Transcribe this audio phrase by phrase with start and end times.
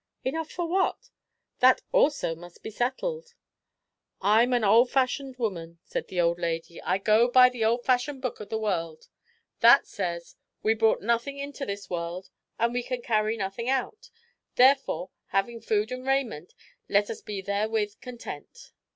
[0.23, 1.11] "Enough for what?
[1.59, 3.35] That also must be settled."
[4.19, 7.83] "I'm an old fashioned woman," said the old lady, "and I go by the old
[7.85, 9.09] fashionedst book in the world.
[9.59, 14.09] That says, 'we brought nothing into this world, and we can carry nothing out;
[14.55, 16.55] therefore, having food and raiment,
[16.89, 18.71] let us be therewith content.'"